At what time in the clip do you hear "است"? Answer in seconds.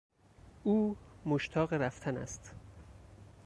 2.17-2.51